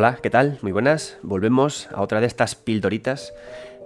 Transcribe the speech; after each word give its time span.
Hola, 0.00 0.16
¿qué 0.22 0.30
tal? 0.30 0.58
Muy 0.62 0.72
buenas. 0.72 1.18
Volvemos 1.22 1.86
a 1.92 2.00
otra 2.00 2.20
de 2.22 2.26
estas 2.26 2.54
pildoritas 2.54 3.34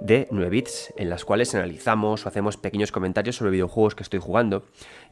de 0.00 0.28
9 0.30 0.48
bits 0.48 0.94
en 0.96 1.10
las 1.10 1.24
cuales 1.24 1.52
analizamos 1.56 2.24
o 2.24 2.28
hacemos 2.28 2.56
pequeños 2.56 2.92
comentarios 2.92 3.34
sobre 3.34 3.50
videojuegos 3.50 3.96
que 3.96 4.04
estoy 4.04 4.20
jugando. 4.20 4.62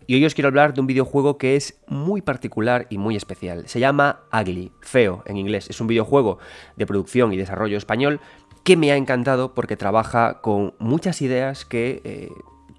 Y 0.07 0.15
hoy 0.15 0.25
os 0.25 0.35
quiero 0.35 0.47
hablar 0.47 0.75
de 0.75 0.81
un 0.81 0.87
videojuego 0.87 1.39
que 1.39 1.57
es 1.57 1.81
muy 1.89 2.23
particular 2.23 2.87
y 2.89 2.99
muy 2.99 3.17
especial. 3.17 3.67
Se 3.67 3.81
llama 3.81 4.21
Ugly, 4.33 4.71
feo 4.81 5.25
en 5.27 5.39
inglés. 5.39 5.69
Es 5.69 5.81
un 5.81 5.89
videojuego 5.89 6.39
de 6.77 6.87
producción 6.87 7.33
y 7.33 7.37
desarrollo 7.37 7.79
español 7.79 8.21
que 8.63 8.77
me 8.77 8.93
ha 8.93 8.97
encantado 8.97 9.55
porque 9.55 9.77
trabaja 9.77 10.41
con 10.41 10.75
muchas 10.79 11.21
ideas 11.21 11.65
que 11.65 12.01
eh, 12.05 12.29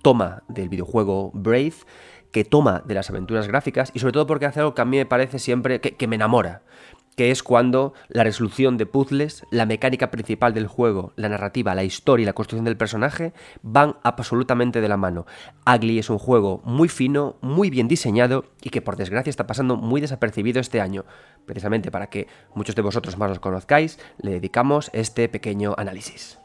toma 0.02 0.44
del 0.48 0.70
videojuego 0.70 1.32
Brave, 1.34 1.74
que 2.32 2.46
toma 2.46 2.84
de 2.86 2.94
las 2.94 3.10
aventuras 3.10 3.50
gráficas 3.50 3.92
y 3.94 4.00
sobre 4.00 4.14
todo 4.14 4.28
porque 4.28 4.46
hace 4.46 4.62
algo 4.62 4.76
que 4.76 4.82
a 4.82 4.86
mí 4.86 4.96
me 4.96 5.06
parece 5.06 5.40
siempre 5.40 5.82
que 5.82 6.08
me 6.08 6.16
enamora 6.16 6.62
que 7.16 7.32
es 7.32 7.44
cuando 7.44 7.94
la 8.10 8.24
resolución 8.24 8.78
de 8.78 8.86
puzzles, 8.86 9.46
la 9.52 9.66
mecánica 9.66 10.12
principal 10.12 10.54
del 10.54 10.68
juego, 10.68 11.14
la 11.16 11.30
narrativa, 11.30 11.76
la 11.76 11.84
historia 11.84 12.24
y 12.24 12.26
la 12.26 12.34
construcción 12.34 12.66
del 12.66 12.78
personaje 12.78 13.34
van 13.62 13.98
absolutamente 14.04 14.82
de 14.82 14.90
la 14.90 14.98
mano. 14.98 15.26
Ugly 15.66 16.00
es 16.00 16.10
un 16.10 16.18
juego 16.18 16.62
muy 16.64 16.90
fino, 16.90 17.36
muy 17.42 17.70
bien 17.70 17.88
diseñado 17.88 18.46
y 18.62 18.70
que 18.70 18.82
por 18.82 18.96
desgracia 18.96 19.30
está 19.30 19.48
pasando 19.48 19.76
muy 19.76 20.02
desapercibido 20.02 20.60
este 20.60 20.82
año. 20.82 21.06
Precisamente 21.46 21.92
para 21.92 22.08
que 22.08 22.28
muchos 22.56 22.76
de 22.76 22.82
vosotros 22.82 23.18
más 23.18 23.30
los 23.30 23.40
conozcáis, 23.40 24.00
le 24.18 24.32
dedicamos 24.32 24.90
este 24.94 25.30
pequeño 25.30 25.76
análisis. 25.78 26.40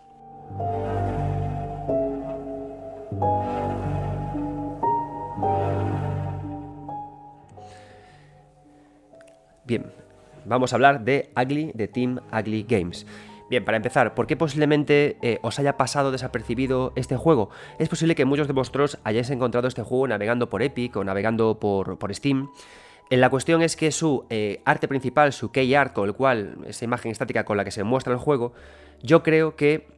Bien, 9.66 9.92
vamos 10.44 10.72
a 10.72 10.76
hablar 10.76 11.04
de 11.04 11.30
Ugly, 11.36 11.72
de 11.74 11.88
Team 11.88 12.20
Ugly 12.32 12.66
Games. 12.68 13.06
Bien, 13.50 13.64
para 13.64 13.78
empezar, 13.78 14.14
¿por 14.14 14.26
qué 14.26 14.36
posiblemente 14.36 15.16
eh, 15.22 15.38
os 15.42 15.58
haya 15.58 15.78
pasado 15.78 16.12
desapercibido 16.12 16.92
este 16.96 17.16
juego? 17.16 17.48
Es 17.78 17.88
posible 17.88 18.14
que 18.14 18.26
muchos 18.26 18.46
de 18.46 18.52
vosotros 18.52 18.98
hayáis 19.04 19.30
encontrado 19.30 19.68
este 19.68 19.82
juego 19.82 20.06
navegando 20.06 20.50
por 20.50 20.62
Epic 20.62 20.96
o 20.96 21.04
navegando 21.04 21.58
por, 21.58 21.98
por 21.98 22.14
Steam. 22.14 22.50
La 23.10 23.30
cuestión 23.30 23.62
es 23.62 23.74
que 23.74 23.90
su 23.90 24.26
eh, 24.28 24.60
arte 24.66 24.86
principal, 24.86 25.32
su 25.32 25.50
key 25.50 25.74
art, 25.74 25.94
con 25.94 26.06
el 26.06 26.14
cual, 26.14 26.58
esa 26.66 26.84
imagen 26.84 27.10
estática 27.10 27.44
con 27.44 27.56
la 27.56 27.64
que 27.64 27.70
se 27.70 27.84
muestra 27.84 28.12
el 28.12 28.18
juego, 28.18 28.52
yo 29.02 29.22
creo 29.22 29.56
que 29.56 29.88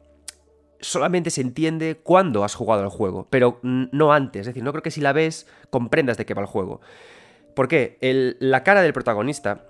solamente 0.79 1.29
se 1.29 1.41
entiende 1.41 1.99
cuando 2.01 2.45
has 2.45 2.55
jugado 2.55 2.83
el 2.83 2.89
juego, 2.89 3.27
pero 3.29 3.59
no 3.63 4.13
antes. 4.13 4.41
Es 4.41 4.47
decir, 4.47 4.63
no 4.63 4.71
creo 4.71 4.81
que 4.81 4.91
si 4.91 5.01
la 5.01 5.11
ves 5.11 5.45
comprendas 5.69 6.17
de 6.17 6.25
qué 6.25 6.33
va 6.33 6.41
el 6.41 6.47
juego. 6.47 6.79
¿Por 7.53 7.67
qué? 7.67 7.97
la 8.39 8.63
cara 8.63 8.81
del 8.81 8.93
protagonista 8.93 9.65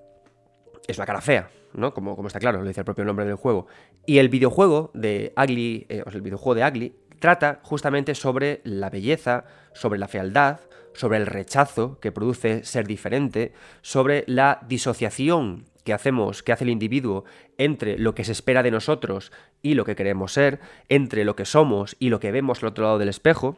es 0.88 0.98
una 0.98 1.06
cara 1.06 1.22
fea, 1.22 1.50
¿no? 1.74 1.94
Como, 1.94 2.16
como 2.16 2.28
está 2.28 2.40
claro, 2.40 2.62
lo 2.62 2.68
dice 2.68 2.82
el 2.82 2.86
propio 2.86 3.06
nombre 3.06 3.26
del 3.26 3.36
juego. 3.36 3.68
Y 4.06 4.18
el 4.18 4.30
videojuego 4.30 4.92
de 4.94 5.34
Ugly, 5.38 5.86
eh, 5.90 6.04
o 6.06 6.10
sea, 6.10 6.18
el 6.18 6.22
videojuego 6.22 6.56
de 6.56 6.68
Ugly, 6.68 6.96
trata 7.20 7.60
justamente 7.64 8.16
sobre 8.16 8.62
la 8.64 8.90
belleza, 8.90 9.46
sobre 9.74 10.00
la 10.00 10.08
fealdad, 10.08 10.60
sobre 10.94 11.18
el 11.18 11.28
rechazo 11.28 12.00
que 12.00 12.12
produce 12.12 12.64
ser 12.64 12.88
diferente, 12.88 13.54
sobre 13.82 14.24
la 14.28 14.60
disociación 14.68 15.66
que 15.84 15.94
hacemos, 15.94 16.44
que 16.44 16.52
hace 16.52 16.64
el 16.64 16.70
individuo 16.70 17.24
entre 17.58 17.98
lo 17.98 18.14
que 18.14 18.24
se 18.24 18.32
espera 18.32 18.64
de 18.64 18.72
nosotros 18.72 19.32
y 19.62 19.74
lo 19.74 19.86
que 19.86 19.96
queremos 19.96 20.34
ser, 20.34 20.60
entre 20.90 21.26
lo 21.26 21.36
que 21.36 21.46
somos 21.46 21.96
y 22.00 22.10
lo 22.10 22.20
que 22.20 22.32
vemos 22.32 22.62
al 22.62 22.70
otro 22.70 22.86
lado 22.86 23.00
del 23.00 23.10
espejo. 23.10 23.58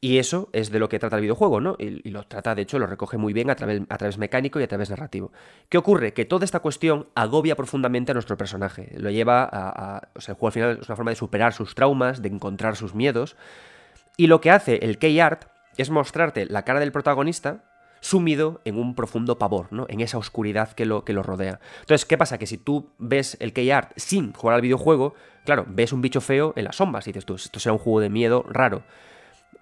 Y 0.00 0.18
eso 0.18 0.50
es 0.52 0.70
de 0.70 0.78
lo 0.78 0.88
que 0.88 0.98
trata 0.98 1.16
el 1.16 1.22
videojuego, 1.22 1.60
¿no? 1.60 1.76
Y, 1.78 2.10
lo 2.10 2.22
trata, 2.24 2.54
de 2.54 2.62
hecho, 2.62 2.78
lo 2.78 2.86
recoge 2.86 3.16
muy 3.16 3.32
bien 3.32 3.48
a 3.48 3.56
través, 3.56 3.82
a 3.88 3.96
través 3.96 4.18
mecánico 4.18 4.60
y 4.60 4.62
a 4.62 4.68
través 4.68 4.90
narrativo. 4.90 5.32
¿Qué 5.70 5.78
ocurre? 5.78 6.12
Que 6.12 6.26
toda 6.26 6.44
esta 6.44 6.60
cuestión 6.60 7.08
agobia 7.14 7.56
profundamente 7.56 8.12
a 8.12 8.14
nuestro 8.14 8.36
personaje. 8.36 8.92
Lo 8.98 9.10
lleva 9.10 9.48
a, 9.50 10.08
O 10.14 10.20
sea, 10.20 10.32
el 10.32 10.38
juego 10.38 10.48
al 10.48 10.52
final 10.52 10.78
es 10.82 10.88
una 10.88 10.96
forma 10.96 11.10
de 11.12 11.16
superar 11.16 11.54
sus 11.54 11.74
traumas, 11.74 12.20
de 12.20 12.28
encontrar 12.28 12.76
sus 12.76 12.94
miedos. 12.94 13.36
Y 14.18 14.26
lo 14.26 14.40
que 14.40 14.50
hace 14.50 14.76
el 14.82 14.98
key 14.98 15.18
art 15.18 15.46
es 15.78 15.90
mostrarte 15.90 16.46
la 16.46 16.64
cara 16.64 16.80
del 16.80 16.92
protagonista 16.92 17.64
sumido 18.00 18.60
en 18.64 18.78
un 18.78 18.94
profundo 18.94 19.38
pavor, 19.38 19.72
¿no? 19.72 19.86
En 19.88 20.00
esa 20.00 20.18
oscuridad 20.18 20.72
que 20.72 20.84
lo, 20.84 21.04
que 21.04 21.12
lo 21.12 21.22
rodea. 21.22 21.60
Entonces, 21.80 22.04
¿qué 22.04 22.18
pasa? 22.18 22.38
Que 22.38 22.46
si 22.46 22.58
tú 22.58 22.90
ves 22.98 23.36
el 23.40 23.52
key 23.52 23.70
art 23.70 23.92
sin 23.96 24.32
jugar 24.32 24.56
al 24.56 24.62
videojuego, 24.62 25.14
claro, 25.44 25.64
ves 25.68 25.92
un 25.92 26.02
bicho 26.02 26.20
feo 26.20 26.52
en 26.56 26.64
las 26.64 26.76
sombras 26.76 27.06
y 27.06 27.12
dices 27.12 27.24
tú, 27.24 27.34
esto 27.34 27.58
será 27.58 27.72
un 27.72 27.78
juego 27.78 28.00
de 28.00 28.10
miedo 28.10 28.44
raro. 28.48 28.84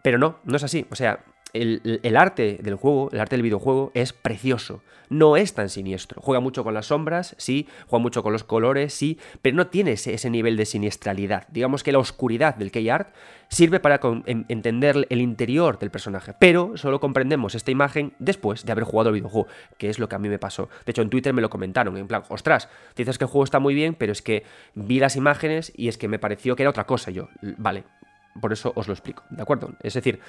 Pero 0.05 0.19
no, 0.19 0.37
no 0.45 0.57
es 0.57 0.63
así. 0.63 0.87
O 0.91 0.97
sea, 0.97 1.25
el, 1.55 2.17
arte 2.19 2.59
del 2.61 2.75
juego, 2.75 3.09
el 3.11 3.21
arte 3.21 3.37
del 3.37 3.43
videojuego 3.43 3.91
es 3.95 4.13
precioso. 4.13 4.83
No 5.09 5.39
es 5.39 5.55
tan 5.55 5.71
siniestro. 5.71 6.21
Juega 6.21 6.41
mucho 6.41 6.63
con 6.63 6.75
las 6.75 6.87
sombras, 6.87 7.35
sí, 7.39 7.69
juega 7.87 8.03
mucho 8.03 8.23
con 8.23 8.35
los 8.35 8.45
colores, 8.45 8.93
sí, 8.93 9.19
pero 9.41 9.57
no 9.57 9.69
tiene 9.69 9.93
ese, 9.93 10.29
nivel 10.29 10.59
de 10.59 10.67
siniestralidad. 10.67 11.49
Digamos 11.49 11.83
que 11.83 11.93
la 11.93 12.01
oscuridad 12.01 12.55
del 12.55 12.71
key 12.71 12.91
art 12.91 13.15
sirve 13.49 13.81
para 13.81 13.99
entender 14.27 15.07
el 15.09 15.21
interior 15.23 15.79
del 15.79 15.91
personaje, 15.91 16.35
pero 16.39 16.77
solo 16.77 17.01
comprendemos 17.01 17.55
esta 17.55 17.71
imagen 17.71 18.13
después 18.19 18.67
de 18.67 18.73
haber 18.73 18.85
jugado 18.85 19.09
el 19.09 19.15
videojuego, 19.15 19.49
que 19.79 19.89
es 19.89 19.99
lo 19.99 20.11
que 20.11 20.17
a 20.17 20.19
mí 20.19 20.29
me 20.29 20.39
pasó. 20.39 20.69
De 20.85 20.91
hecho, 20.91 21.01
en 21.01 21.09
Twitter 21.09 21.33
me 21.33 21.41
lo 21.41 21.49
comentaron, 21.49 21.97
en 21.97 22.09
plan, 22.09 22.25
ostras, 22.29 22.69
dices 22.95 23.17
que 23.17 23.25
el 23.25 23.31
juego 23.31 23.45
está 23.45 23.59
muy 23.59 23.75
bien, 23.75 23.95
pero 23.95 24.13
es 24.13 24.21
que 24.21 24.43
vi 24.75 24.99
las 24.99 25.17
imágenes 25.17 25.73
y 25.75 25.89
es 25.89 25.97
que 25.97 26.09
me 26.09 26.19
pareció 26.19 26.57
que 26.57 26.63
era 26.65 26.71
otra 26.71 26.85
cosa. 26.85 27.11
yo, 27.11 27.29
vale, 27.41 27.85
por 28.41 28.53
eso 28.53 28.73
os 28.75 28.87
lo 28.89 28.95
explico, 28.95 29.23
¿de 29.31 29.43
acuerdo? 29.43 29.73
Es 29.83 29.95
decir, 29.95 30.21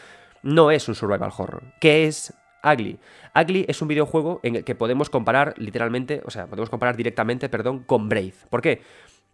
no 0.43 0.71
es 0.71 0.87
un 0.87 0.95
survival 0.95 1.31
horror. 1.35 1.63
¿Qué 1.79 2.05
es 2.05 2.33
Ugly? 2.63 2.99
Ugly 3.35 3.65
es 3.67 3.81
un 3.81 3.87
videojuego 3.87 4.39
en 4.43 4.57
el 4.57 4.63
que 4.63 4.75
podemos 4.75 5.09
comparar 5.09 5.53
literalmente, 5.57 6.21
o 6.25 6.31
sea, 6.31 6.47
podemos 6.47 6.69
comparar 6.69 6.95
directamente, 6.95 7.49
perdón, 7.49 7.83
con 7.83 8.09
Brave. 8.09 8.33
¿Por 8.49 8.61
qué? 8.61 8.81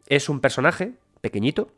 Es 0.08 0.30
un 0.30 0.40
personaje 0.40 0.94
pequeñito 1.22 1.70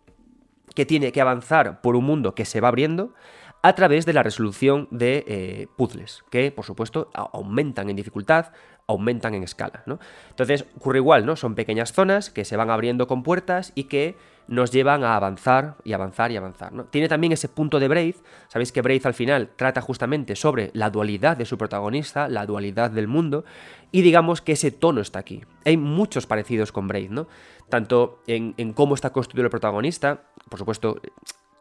que 0.76 0.86
tiene 0.86 1.12
que 1.12 1.22
avanzar 1.22 1.82
por 1.82 1.96
un 1.96 2.06
mundo 2.06 2.36
que 2.36 2.46
se 2.46 2.62
va 2.62 2.70
abriendo 2.70 3.14
a 3.62 3.76
través 3.76 4.06
de 4.06 4.14
la 4.14 4.24
resolución 4.24 4.88
de 4.92 5.24
eh, 5.26 5.68
puzzles, 5.78 6.24
que 6.30 6.52
por 6.52 6.66
supuesto 6.66 7.09
aumentan 7.14 7.90
en 7.90 7.96
dificultad, 7.96 8.52
aumentan 8.88 9.36
en 9.36 9.44
escala. 9.44 9.84
¿no? 9.86 10.00
Entonces 10.30 10.66
ocurre 10.76 10.98
igual, 10.98 11.26
¿no? 11.26 11.38
Son 11.38 11.56
pequeñas 11.56 11.94
zonas 11.94 12.30
que 12.30 12.44
se 12.44 12.58
van 12.58 12.70
abriendo 12.70 13.08
con 13.08 13.24
puertas 13.24 13.72
y 13.74 13.86
que 13.86 14.18
nos 14.48 14.72
llevan 14.72 15.04
a 15.04 15.16
avanzar 15.16 15.76
y 15.84 15.94
avanzar 15.94 16.31
y 16.31 16.38
avanzar. 16.38 16.72
Tiene 16.90 17.08
también 17.08 17.34
ese 17.34 17.50
punto 17.50 17.80
de 17.80 17.88
Braith, 17.88 18.18
sabéis 18.48 18.72
que 18.72 18.81
Braith 18.81 19.06
al 19.06 19.14
final 19.14 19.50
trata 19.56 19.81
justamente 19.81 20.36
sobre 20.36 20.72
la 20.74 20.90
dualidad 20.90 21.38
de 21.38 21.46
su 21.46 21.58
protagonista, 21.58 22.28
la 22.28 22.46
dualidad 22.46 22.92
del 22.92 23.08
mundo, 23.08 23.46
y 23.92 24.02
digamos 24.02 24.42
que 24.42 24.53
ese 24.53 24.72
tono 24.72 25.02
está 25.02 25.20
aquí. 25.20 25.44
Hay 25.66 25.78
muchos 25.78 26.26
parecidos 26.26 26.72
con 26.72 26.88
Braith, 26.88 27.12
¿no? 27.12 27.28
Tanto 27.70 28.22
en, 28.28 28.74
cómo 28.74 28.96
está 28.96 29.12
construido 29.12 29.46
el 29.46 29.52
protagonista, 29.52 30.24
por 30.50 30.59
supuesto, 30.59 31.02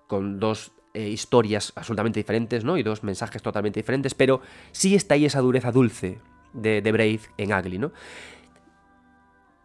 con 0.06 0.41
dos 0.41 0.72
eh, 0.94 1.09
historias 1.09 1.72
absolutamente 1.76 2.21
diferentes, 2.21 2.65
¿no? 2.65 2.76
Y 2.76 2.82
dos 2.82 3.03
mensajes 3.03 3.42
totalmente 3.42 3.81
diferentes, 3.81 4.15
pero 4.15 4.41
sí 4.72 4.94
está 4.94 5.15
ahí 5.15 5.25
esa 5.25 5.41
dureza 5.41 5.72
dulce 5.72 6.19
de, 6.53 6.82
de 6.82 6.92
Brave 6.92 7.21
en 7.38 7.53
Ugly, 7.53 7.78
¿no? 7.78 7.92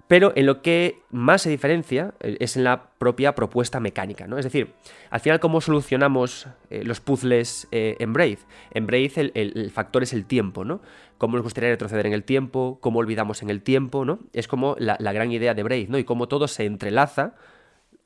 Pero 0.08 0.32
en 0.36 0.46
lo 0.46 0.62
que 0.62 1.02
más 1.12 1.42
se 1.42 1.50
diferencia 1.50 2.14
eh, 2.22 2.38
es 2.40 2.56
en 2.56 2.64
la 2.64 2.90
propia 2.98 3.36
propuesta 3.36 3.80
mecánica, 3.80 4.26
¿no? 4.26 4.38
Es 4.38 4.46
decir, 4.46 4.74
al 5.10 5.20
final, 5.20 5.40
¿cómo 5.40 5.60
solucionamos 5.60 6.48
eh, 6.70 6.84
los 6.84 7.02
puzzles 7.02 7.68
eh, 7.72 7.98
en 8.00 8.14
Brave? 8.14 8.40
En 8.72 8.88
Brave 8.88 9.32
el, 9.34 9.72
factor 9.72 10.04
es 10.04 10.14
el 10.14 10.26
tiempo, 10.26 10.64
¿no? 10.64 10.82
Cómo 11.18 11.36
nos 11.36 11.44
gustaría 11.44 11.72
retroceder 11.72 12.06
en 12.06 12.14
el 12.14 12.24
tiempo, 12.24 12.78
cómo 12.82 13.00
olvidamos 13.00 13.42
en 13.42 13.50
el 13.50 13.62
tiempo, 13.62 14.06
¿no? 14.06 14.20
Es 14.34 14.48
como 14.48 14.76
la, 14.80 14.98
gran 15.12 15.32
idea 15.32 15.54
de 15.54 15.64
Brave, 15.64 15.88
¿no? 15.90 15.98
Y 15.98 16.06
cómo 16.06 16.28
todo 16.28 16.48
se 16.48 16.66
entrelaza 16.66 17.36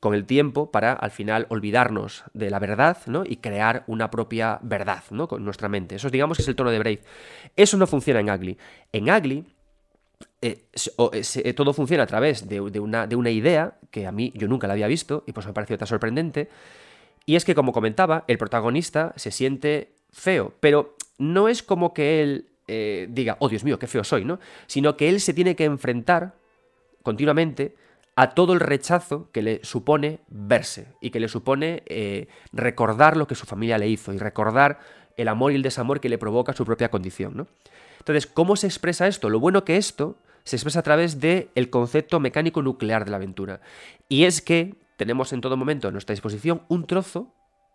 con 0.00 0.14
el 0.14 0.24
tiempo 0.24 0.72
para 0.72 0.94
al 0.94 1.12
final 1.12 1.46
olvidarnos 1.50 2.24
de 2.34 2.50
la 2.50 2.58
verdad, 2.58 2.98
¿no? 3.06 3.22
Y 3.24 3.36
crear 3.36 3.84
una 3.86 4.10
propia 4.10 4.58
verdad, 4.62 5.04
¿no? 5.10 5.28
Con 5.28 5.44
nuestra 5.44 5.68
mente. 5.68 5.94
Eso 5.94 6.10
digamos 6.10 6.36
que 6.36 6.42
es 6.42 6.48
el 6.48 6.56
tono 6.56 6.72
de 6.72 6.80
Brave. 6.80 7.02
Eso 7.54 7.76
no 7.76 7.86
funciona 7.86 8.18
en 8.18 8.28
Ugly. 8.28 8.58
En 8.92 9.08
Ugly 9.08 9.44
eh, 10.40 10.66
eh, 11.12 11.22
eh, 11.36 11.52
todo 11.54 11.72
funciona 11.72 12.02
a 12.02 12.06
través 12.06 12.48
de, 12.48 12.60
una, 12.60 13.06
de, 13.06 13.16
una, 13.16 13.30
idea 13.30 13.78
que 13.90 14.06
a 14.06 14.12
mí 14.12 14.32
yo 14.34 14.48
nunca 14.48 14.66
la 14.66 14.72
había 14.72 14.86
visto 14.86 15.24
y 15.26 15.32
pues 15.32 15.46
me 15.46 15.52
pareció 15.52 15.78
tan 15.78 15.88
sorprendente. 15.88 16.48
Y 17.26 17.36
es 17.36 17.44
que, 17.44 17.54
como 17.54 17.72
comentaba, 17.72 18.24
el 18.26 18.38
protagonista 18.38 19.12
se 19.16 19.30
siente 19.30 19.92
feo, 20.10 20.54
pero 20.60 20.96
no 21.18 21.48
es 21.48 21.62
como 21.62 21.94
que 21.94 22.22
él 22.22 22.48
diga, 23.10 23.36
oh 23.38 23.50
Dios 23.50 23.64
mío, 23.64 23.78
qué 23.78 23.86
feo 23.86 24.02
soy, 24.02 24.24
¿no? 24.24 24.40
Sino 24.66 24.96
que 24.96 25.10
él 25.10 25.20
se 25.20 25.34
tiene 25.34 25.54
que 25.54 25.64
enfrentar 25.64 26.34
continuamente 27.02 27.76
a 28.16 28.30
todo 28.30 28.54
el 28.54 28.60
rechazo 28.60 29.28
que 29.30 29.42
le 29.42 29.60
supone 29.62 30.20
verse 30.28 30.86
y 31.02 31.10
que 31.10 31.20
le 31.20 31.28
supone 31.28 31.82
recordar 32.52 33.18
lo 33.18 33.26
que 33.26 33.34
su 33.34 33.44
familia 33.44 33.76
le 33.76 33.88
hizo 33.88 34.14
y 34.14 34.18
recordar 34.18 34.78
el 35.18 35.28
amor 35.28 35.52
y 35.52 35.56
el 35.56 35.62
desamor 35.62 36.00
que 36.00 36.08
le 36.08 36.16
provoca 36.16 36.54
su 36.54 36.64
propia 36.64 36.90
condición, 36.90 37.36
¿no? 37.36 37.46
Entonces, 38.02 38.26
¿cómo 38.26 38.56
se 38.56 38.66
expresa 38.66 39.06
esto? 39.06 39.30
Lo 39.30 39.38
bueno 39.38 39.64
que 39.64 39.76
esto 39.76 40.18
se 40.42 40.56
expresa 40.56 40.80
a 40.80 40.82
través 40.82 41.20
del 41.20 41.50
el 41.54 41.70
concepto 41.70 42.18
mecánico 42.18 42.60
nuclear 42.60 43.04
de 43.04 43.12
la 43.12 43.18
aventura. 43.18 43.60
Y 44.08 44.24
es 44.24 44.42
que 44.42 44.74
tenemos 44.96 45.32
en 45.32 45.40
todo 45.40 45.56
momento 45.56 45.86
a 45.86 45.92
nuestra 45.92 46.12
disposición 46.12 46.62
un 46.66 46.88
trozo 46.88 47.32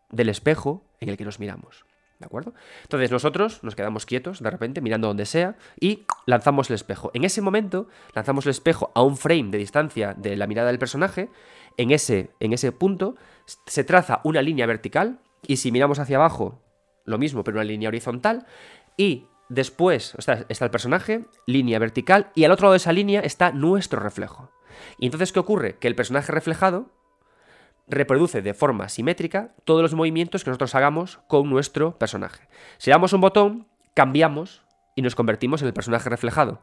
del 0.10 0.28
espejo 0.28 0.84
en 1.00 1.08
el 1.08 1.16
que 1.16 1.24
nos 1.24 1.40
miramos. 1.40 1.86
¿De 2.20 2.26
acuerdo? 2.26 2.54
Entonces 2.82 3.10
nosotros 3.10 3.64
nos 3.64 3.76
quedamos 3.76 4.06
quietos 4.06 4.44
de 4.44 4.50
repente 4.50 4.82
mirando 4.82 5.08
donde 5.08 5.26
sea 5.26 5.56
y 5.80 6.04
lanzamos 6.26 6.70
el 6.70 6.74
espejo. 6.74 7.10
En 7.14 7.24
ese 7.24 7.42
momento 7.42 7.88
lanzamos 8.14 8.46
el 8.48 8.50
espejo 8.50 8.92
a 8.96 9.04
un 9.04 9.16
frame 9.16 9.50
de 9.52 9.60
distancia 9.60 10.14
de 10.14 10.36
la 10.36 10.48
mirada 10.48 10.68
del 10.68 10.80
personaje. 10.80 11.30
En 11.78 11.92
ese, 11.92 12.32
en 12.42 12.52
ese 12.52 12.74
punto 12.74 13.16
se 13.66 13.86
traza 13.86 14.20
una 14.26 14.42
línea 14.42 14.66
vertical 14.66 15.22
y 15.46 15.56
si 15.56 15.72
miramos 15.72 16.00
hacia 16.00 16.18
abajo, 16.18 16.62
lo 17.06 17.18
mismo, 17.18 17.46
pero 17.46 17.58
una 17.58 17.64
línea 17.64 17.88
horizontal. 17.88 18.46
Y 18.98 19.28
después 19.50 20.14
está, 20.18 20.46
el 20.48 20.72
personaje, 20.72 21.26
línea 21.46 21.80
vertical, 21.80 22.32
y 22.36 22.44
al 22.44 22.52
otro 22.52 22.66
lado 22.66 22.74
de 22.74 22.78
esa 22.78 22.94
línea 22.94 23.22
está 23.22 23.52
nuestro 23.52 24.00
reflejo. 24.00 24.52
Y 24.98 25.06
entonces, 25.06 25.32
¿qué 25.32 25.40
ocurre? 25.40 25.78
Que 25.78 25.88
el 25.88 25.96
personaje 25.96 26.32
reflejado 26.32 26.92
reproduce 27.88 28.42
de 28.42 28.54
forma 28.54 28.90
simétrica 28.90 29.56
todos 29.64 29.82
los 29.82 29.94
movimientos 29.94 30.44
que 30.44 30.50
nosotros 30.50 30.76
hagamos 30.76 31.20
con 31.28 31.50
nuestro 31.50 31.98
personaje. 31.98 32.48
Si 32.78 32.92
damos 32.92 33.14
un 33.14 33.22
botón, 33.22 33.68
cambiamos 33.94 34.64
y 34.96 35.02
nos 35.02 35.16
convertimos 35.16 35.62
en 35.62 35.68
el 35.68 35.74
personaje 35.74 36.10
reflejado. 36.10 36.62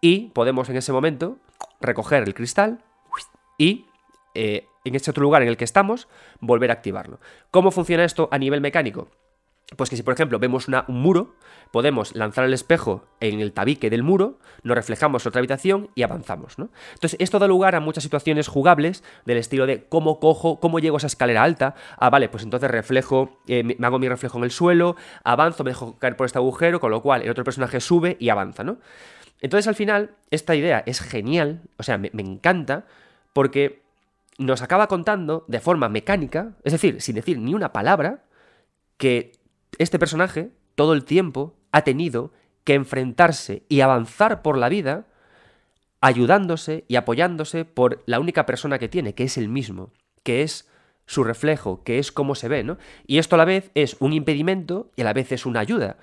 Y 0.00 0.28
podemos 0.28 0.68
en 0.68 0.76
ese 0.76 0.92
momento 0.92 1.38
recoger 1.80 2.22
el 2.22 2.34
cristal 2.34 2.84
y 3.56 3.86
eh, 4.34 4.66
en 4.84 4.94
ese 4.94 5.10
otro 5.10 5.22
lugar 5.22 5.42
en 5.42 5.48
el 5.48 5.56
que 5.56 5.64
estamos 5.64 6.08
volver 6.40 6.70
a 6.70 6.74
activarlo. 6.74 7.18
¿Cómo 7.50 7.70
funciona 7.70 8.04
esto 8.04 8.28
a 8.30 8.38
nivel 8.38 8.60
mecánico? 8.60 9.08
Pues 9.76 9.90
que 9.90 9.96
si 9.96 10.02
por 10.02 10.14
ejemplo 10.14 10.38
vemos 10.38 10.66
un 10.66 11.02
muro, 11.02 11.34
podemos 11.70 12.14
lanzar 12.14 12.44
el 12.44 12.54
espejo 12.54 13.04
en 13.20 13.40
el 13.40 13.52
tabique 13.52 13.90
del 13.90 14.02
muro, 14.02 14.38
nos 14.62 14.74
reflejamos 14.74 15.24
en 15.24 15.28
otra 15.28 15.40
habitación 15.40 15.90
y 15.94 16.02
avanzamos, 16.02 16.58
¿no? 16.58 16.70
Entonces 16.94 17.20
esto 17.20 17.38
da 17.38 17.46
lugar 17.46 17.74
a 17.74 17.80
muchas 17.80 18.02
situaciones 18.02 18.48
jugables 18.48 19.04
del 19.26 19.36
estilo 19.36 19.66
de 19.66 19.84
cómo 19.84 20.20
cojo, 20.20 20.58
cómo 20.58 20.78
llego 20.78 20.96
a 20.96 20.98
esa 20.98 21.06
escalera 21.06 21.42
alta, 21.42 21.74
ah 21.98 22.08
vale, 22.08 22.30
pues 22.30 22.44
entonces 22.44 22.70
reflejo, 22.70 23.38
eh, 23.46 23.62
me 23.62 23.86
hago 23.86 23.98
mi 23.98 24.08
reflejo 24.08 24.38
en 24.38 24.44
el 24.44 24.50
suelo, 24.50 24.96
avanzo, 25.22 25.64
me 25.64 25.70
dejo 25.70 25.98
caer 25.98 26.16
por 26.16 26.24
este 26.24 26.38
agujero, 26.38 26.80
con 26.80 26.90
lo 26.90 27.02
cual 27.02 27.22
el 27.22 27.30
otro 27.30 27.44
personaje 27.44 27.80
sube 27.80 28.16
y 28.18 28.30
avanza, 28.30 28.64
¿no? 28.64 28.78
Entonces 29.42 29.68
al 29.68 29.74
final 29.74 30.12
esta 30.30 30.54
idea 30.54 30.82
es 30.86 31.00
genial, 31.00 31.60
o 31.76 31.82
sea, 31.82 31.98
me 31.98 32.10
encanta, 32.14 32.86
porque 33.34 33.82
nos 34.38 34.62
acaba 34.62 34.86
contando 34.86 35.44
de 35.48 35.60
forma 35.60 35.88
mecánica, 35.88 36.52
es 36.64 36.72
decir, 36.72 37.02
sin 37.02 37.16
decir 37.16 37.38
ni 37.38 37.54
una 37.54 37.72
palabra, 37.72 38.24
que 38.96 39.32
este 39.78 39.98
personaje 39.98 40.50
todo 40.74 40.92
el 40.92 41.04
tiempo 41.04 41.56
ha 41.72 41.82
tenido 41.82 42.32
que 42.64 42.74
enfrentarse 42.74 43.62
y 43.68 43.80
avanzar 43.80 44.42
por 44.42 44.58
la 44.58 44.68
vida 44.68 45.06
ayudándose 46.00 46.84
y 46.86 46.96
apoyándose 46.96 47.64
por 47.64 48.02
la 48.06 48.20
única 48.20 48.46
persona 48.46 48.78
que 48.78 48.88
tiene, 48.88 49.14
que 49.14 49.24
es 49.24 49.36
el 49.36 49.48
mismo, 49.48 49.92
que 50.22 50.42
es 50.42 50.68
su 51.06 51.24
reflejo, 51.24 51.82
que 51.82 51.98
es 51.98 52.12
cómo 52.12 52.34
se 52.34 52.48
ve, 52.48 52.62
¿no? 52.62 52.78
Y 53.06 53.18
esto 53.18 53.34
a 53.34 53.38
la 53.38 53.44
vez 53.44 53.70
es 53.74 53.96
un 53.98 54.12
impedimento 54.12 54.92
y 54.94 55.02
a 55.02 55.04
la 55.04 55.14
vez 55.14 55.32
es 55.32 55.46
una 55.46 55.60
ayuda, 55.60 55.96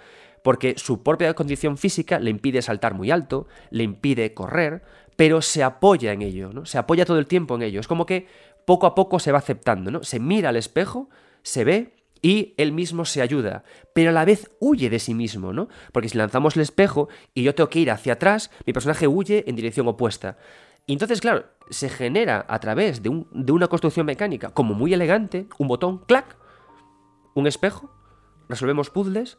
porque 0.44 0.76
su 0.78 1.04
propia 1.04 1.34
condición 1.34 1.78
física 1.78 2.20
le 2.20 2.32
impide 2.32 2.62
saltar 2.62 2.94
muy 2.94 3.12
alto, 3.12 3.48
le 3.70 3.84
impide 3.84 4.34
correr, 4.34 4.84
pero 5.16 5.42
se 5.42 5.64
apoya 5.64 6.12
en 6.12 6.22
ello, 6.22 6.52
¿no? 6.52 6.66
Se 6.66 6.78
apoya 6.78 7.06
todo 7.06 7.20
el 7.20 7.28
tiempo 7.28 7.56
en 7.56 7.62
ello. 7.62 7.80
Es 7.80 7.88
como 7.88 8.06
que 8.06 8.28
poco 8.66 8.88
a 8.88 8.96
poco 8.96 9.20
se 9.20 9.32
va 9.32 9.38
aceptando, 9.38 9.92
¿no? 9.92 10.04
Se 10.04 10.20
mira 10.20 10.50
al 10.50 10.58
espejo, 10.58 11.10
se 11.44 11.64
ve 11.64 11.94
y 12.26 12.56
él 12.58 12.72
mismo 12.72 13.06
se 13.06 13.22
ayuda, 13.22 13.64
pero 13.94 14.10
a 14.10 14.12
la 14.12 14.26
vez 14.26 14.50
huye 14.60 14.90
de 14.90 14.98
sí 14.98 15.14
mismo, 15.14 15.54
¿no? 15.54 15.70
Porque 15.92 16.10
si 16.10 16.18
lanzamos 16.18 16.56
el 16.56 16.64
espejo 16.64 17.08
y 17.36 17.44
yo 17.44 17.54
tengo 17.54 17.70
que 17.70 17.78
ir 17.78 17.92
hacia 17.92 18.14
atrás, 18.14 18.50
mi 18.66 18.74
personaje 18.74 19.08
huye 19.08 19.44
en 19.48 19.56
dirección 19.56 19.88
opuesta. 19.88 20.40
Y 20.88 20.94
entonces, 20.94 21.22
claro, 21.22 21.46
se 21.70 21.88
genera 21.88 22.44
a 22.50 22.58
través 22.58 23.04
de, 23.04 23.26
de 23.32 23.52
una 23.52 23.68
construcción 23.68 24.08
mecánica 24.08 24.50
como 24.50 24.74
muy 24.74 24.92
elegante, 24.92 25.46
un 25.60 25.68
botón, 25.68 26.00
clac, 26.00 26.36
un 27.36 27.46
espejo, 27.46 27.92
resolvemos 28.50 28.90
puzzles, 28.90 29.38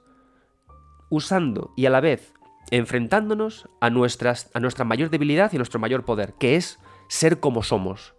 usando 1.10 1.72
y 1.76 1.86
a 1.86 1.90
la 1.90 2.00
vez 2.00 2.34
enfrentándonos 2.70 3.68
a, 3.80 3.90
nuestras, 3.90 4.48
a 4.54 4.60
nuestra 4.60 4.84
mayor 4.84 5.10
debilidad 5.10 5.52
y 5.52 5.56
a 5.56 5.58
nuestro 5.58 5.80
mayor 5.80 6.04
poder, 6.04 6.34
que 6.34 6.54
es 6.54 6.78
ser 7.08 7.40
como 7.40 7.64
somos. 7.64 8.14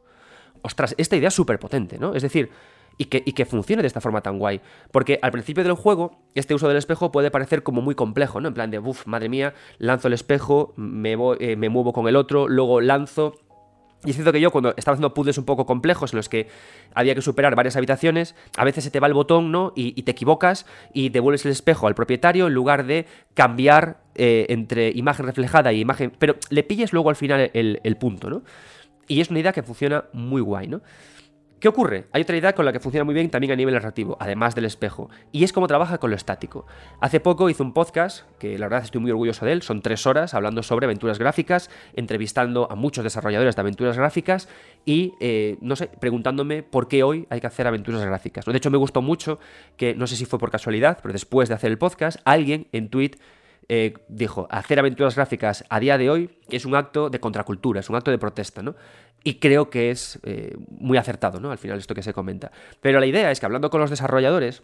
Ostras, 0.61 0.93
esta 0.97 1.15
idea 1.15 1.29
es 1.29 1.33
súper 1.33 1.57
potente, 1.57 1.97
¿no? 1.99 2.15
Es 2.15 2.23
decir, 2.23 2.51
y 2.97 3.05
que, 3.05 3.45
funcione 3.45 3.83
de 3.83 3.87
esta 3.87 4.01
forma 4.01 4.21
tan 4.21 4.39
guay. 4.39 4.61
Porque 4.91 5.19
al 5.21 5.31
principio 5.31 5.63
del 5.63 5.73
juego, 5.73 6.19
este 6.35 6.55
uso 6.55 6.67
del 6.67 6.77
espejo 6.77 7.11
puede 7.11 7.31
parecer 7.31 7.63
como 7.63 7.81
muy 7.81 7.95
complejo, 7.95 8.41
¿no? 8.41 8.47
En 8.47 8.53
plan 8.53 8.71
de, 8.71 8.79
uff, 8.79 9.05
madre 9.05 9.29
mía, 9.29 9.53
lanzo 9.77 10.07
el 10.07 10.13
espejo, 10.13 10.73
me, 10.77 11.15
eh, 11.39 11.55
me 11.55 11.69
muevo 11.69 11.93
con 11.93 12.07
el 12.07 12.15
otro, 12.15 12.47
luego 12.47 12.81
lanzo, 12.81 13.35
y 14.05 14.11
es 14.11 14.15
cierto 14.15 14.31
que 14.31 14.39
yo 14.39 14.51
cuando 14.51 14.73
estaba 14.77 14.93
haciendo 14.93 15.13
puzzles 15.13 15.37
un 15.37 15.45
poco 15.45 15.65
complejos 15.65 16.13
en 16.13 16.17
los 16.17 16.29
que 16.29 16.47
había 16.93 17.15
que 17.15 17.21
superar 17.21 17.55
varias 17.55 17.75
habitaciones, 17.75 18.35
a 18.55 18.63
veces 18.63 18.83
se 18.83 18.91
te 18.91 18.99
va 18.99 19.07
el 19.07 19.13
botón, 19.13 19.51
¿no? 19.51 19.73
Y, 19.75 20.01
te 20.03 20.11
equivocas 20.11 20.65
y 20.93 21.09
devuelves 21.09 21.45
el 21.45 21.51
espejo 21.51 21.87
al 21.87 21.95
propietario 21.95 22.47
en 22.47 22.53
lugar 22.53 22.85
de 22.85 23.05
cambiar 23.33 23.97
eh, 24.15 24.45
entre 24.49 24.91
imagen 24.91 25.25
reflejada 25.25 25.73
y 25.73 25.81
imagen... 25.81 26.13
Pero 26.17 26.35
le 26.49 26.63
pilles 26.63 26.93
luego 26.93 27.09
al 27.09 27.15
final 27.15 27.49
el, 27.53 27.81
el 27.83 27.97
punto, 27.97 28.29
¿no? 28.29 28.43
Y 29.07 29.19
es 29.19 29.29
una 29.29 29.39
idea 29.39 29.51
que 29.51 29.63
funciona 29.63 30.05
muy 30.13 30.41
guay, 30.41 30.67
¿no? 30.67 30.81
¿Qué 31.59 31.67
ocurre? 31.67 32.05
Hay 32.11 32.21
otra 32.21 32.37
idea 32.37 32.53
con 32.53 32.65
la 32.65 32.71
que 32.71 32.79
funciona 32.79 33.03
muy 33.03 33.15
bien 33.15 33.31
también 33.31 33.51
a 33.51 33.55
nivel 33.55 33.73
narrativo, 33.73 34.15
además 34.19 34.53
del 34.53 34.65
espejo, 34.65 35.09
y 35.31 35.43
es 35.43 35.51
cómo 35.51 35.65
trabaja 35.65 35.97
con 35.97 36.11
lo 36.11 36.15
estático. 36.15 36.67
Hace 37.01 37.19
poco 37.19 37.49
hice 37.49 37.63
un 37.63 37.73
podcast, 37.73 38.25
que 38.37 38.59
la 38.59 38.67
verdad 38.67 38.83
estoy 38.83 39.01
muy 39.01 39.09
orgulloso 39.09 39.43
de 39.43 39.53
él, 39.53 39.63
son 39.63 39.81
tres 39.81 40.05
horas 40.05 40.35
hablando 40.35 40.61
sobre 40.61 40.85
aventuras 40.85 41.17
gráficas, 41.17 41.71
entrevistando 41.95 42.71
a 42.71 42.75
muchos 42.75 43.03
desarrolladores 43.03 43.55
de 43.55 43.61
aventuras 43.61 43.97
gráficas 43.97 44.49
y, 44.85 45.15
eh, 45.19 45.57
no 45.61 45.75
sé, 45.75 45.87
preguntándome 45.87 46.61
por 46.61 46.87
qué 46.87 47.01
hoy 47.01 47.25
hay 47.31 47.41
que 47.41 47.47
hacer 47.47 47.65
aventuras 47.65 48.05
gráficas. 48.05 48.45
De 48.45 48.55
hecho, 48.55 48.69
me 48.69 48.77
gustó 48.77 49.01
mucho 49.01 49.39
que, 49.77 49.95
no 49.95 50.05
sé 50.05 50.15
si 50.15 50.25
fue 50.25 50.37
por 50.37 50.51
casualidad, 50.51 50.99
pero 51.01 51.11
después 51.11 51.49
de 51.49 51.55
hacer 51.55 51.71
el 51.71 51.79
podcast, 51.79 52.19
alguien 52.23 52.67
en 52.71 52.89
tweet 52.89 53.13
eh, 53.69 53.93
dijo, 54.07 54.47
hacer 54.49 54.79
aventuras 54.79 55.15
gráficas 55.15 55.65
a 55.69 55.79
día 55.79 55.97
de 55.97 56.09
hoy 56.09 56.29
es 56.49 56.65
un 56.65 56.75
acto 56.75 57.09
de 57.09 57.19
contracultura, 57.19 57.81
es 57.81 57.89
un 57.89 57.97
acto 57.97 58.11
de 58.11 58.17
protesta, 58.17 58.61
¿no? 58.61 58.75
Y 59.23 59.35
creo 59.35 59.69
que 59.69 59.91
es 59.91 60.19
eh, 60.23 60.55
muy 60.69 60.97
acertado, 60.97 61.41
¿no? 61.41 61.51
Al 61.51 61.57
final 61.57 61.77
esto 61.77 61.93
que 61.93 62.01
se 62.01 62.13
comenta. 62.13 62.51
Pero 62.79 63.01
la 63.01 63.05
idea 63.05 63.29
es 63.29 63.39
que 63.41 63.45
hablando 63.45 63.69
con 63.69 63.81
los 63.81 63.89
desarrolladores, 63.89 64.63